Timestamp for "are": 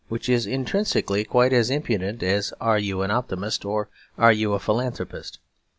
2.59-2.79, 4.17-4.33